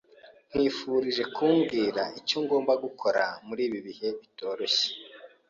[0.03, 0.03] [S]
[0.49, 4.87] Nkwifurije kumbwira icyo ngomba gukora muri ibi bihe bitoroshye.